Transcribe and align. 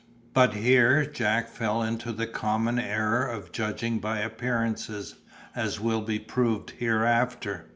But 0.33 0.55
here 0.55 1.05
Jack 1.05 1.47
fell 1.47 1.83
into 1.83 2.11
the 2.11 2.25
common 2.25 2.79
error 2.79 3.23
of 3.23 3.51
judging 3.51 3.99
by 3.99 4.17
appearances, 4.17 5.13
as 5.55 5.79
will 5.79 6.01
be 6.01 6.17
proved 6.17 6.71
hereafter. 6.71 7.67